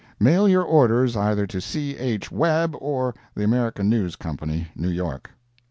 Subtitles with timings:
[0.19, 1.95] Mail your orders either to C.
[1.95, 2.31] H.
[2.31, 5.29] Webb or the American News Company, New York.